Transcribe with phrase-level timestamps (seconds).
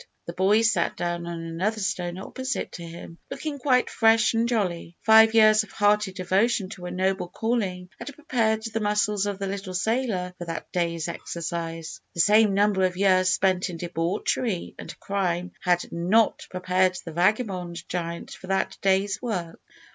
[0.25, 4.97] The boy sat down on another stone opposite to him, looking quite fresh and jolly.
[5.05, 9.45] Five years of hearty devotion to a noble calling had prepared the muscles of the
[9.45, 12.01] little sailor for that day's exercise.
[12.15, 17.87] The same number of years spent in debauchery and crime had not prepared the vagabond
[17.87, 19.61] giant for that day's work.